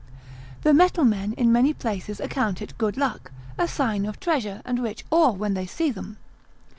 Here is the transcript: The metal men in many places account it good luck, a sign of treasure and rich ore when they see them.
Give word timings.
The 0.63 0.73
metal 0.73 1.05
men 1.05 1.33
in 1.33 1.51
many 1.51 1.73
places 1.75 2.19
account 2.19 2.59
it 2.59 2.75
good 2.79 2.97
luck, 2.97 3.31
a 3.59 3.67
sign 3.67 4.07
of 4.07 4.19
treasure 4.19 4.63
and 4.65 4.79
rich 4.79 5.05
ore 5.11 5.33
when 5.35 5.53
they 5.53 5.67
see 5.67 5.91
them. 5.91 6.17